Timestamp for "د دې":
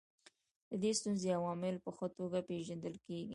0.69-0.91